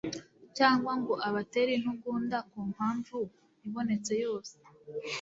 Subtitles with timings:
[0.57, 3.17] cyangwa ngo abatere intugunda ku mpamvu
[3.67, 4.55] ibonetse yose